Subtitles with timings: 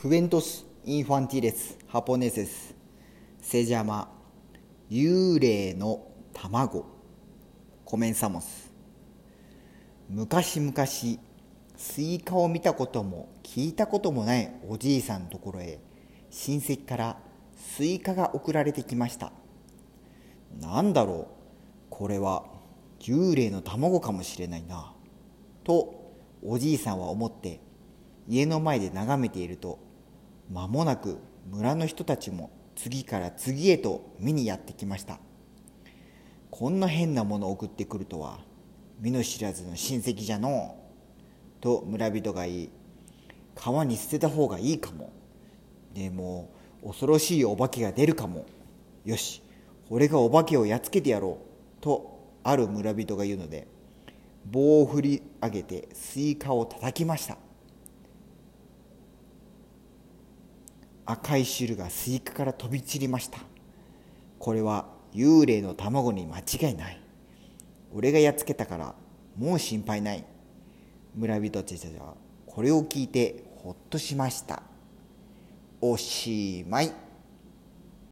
[0.00, 2.72] Cuentos infantiles japoneses se
[3.42, 4.08] llama
[4.88, 6.86] 幽霊の卵
[7.84, 8.72] comenzamos
[10.08, 15.80] 昔々スイカを見たことも聞いたこともないおじいさんのところへ
[16.30, 17.16] 親戚から
[17.56, 19.32] スイカが送られてきました
[20.60, 21.26] なんだろう
[21.90, 22.44] これは
[23.00, 24.92] 幽霊の卵かもしれないな
[25.64, 27.58] とおじいさんは思って
[28.28, 29.87] 家の前で眺めていると
[30.50, 31.18] 間もなく
[31.50, 35.18] 村の人たちも次から次へと見にやってきました。
[36.50, 38.40] こんな変なものを送ってくるとは
[39.00, 40.76] 見ぬ知らずの親戚じゃの
[41.58, 42.70] うと村人が言い
[43.54, 45.12] 川に捨てた方がいいかも。
[45.94, 46.50] でも
[46.84, 48.46] 恐ろしいお化けが出るかも。
[49.04, 49.42] よし
[49.90, 51.38] 俺がお化けをやっつけてやろ
[51.78, 51.82] う。
[51.82, 53.66] とある村人が言うので
[54.46, 57.36] 棒を振り上げてスイカを叩きました。
[61.10, 63.38] 赤い汁がスイカから飛び散りました。
[64.38, 67.00] これは幽霊の卵に間違いない。
[67.94, 68.94] 俺がやっつけたから
[69.38, 70.24] もう心配ない。
[71.14, 74.62] 村人たちはこれを聞いてほっとしました。
[75.80, 76.92] おしまい。